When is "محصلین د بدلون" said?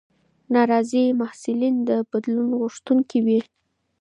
1.19-2.49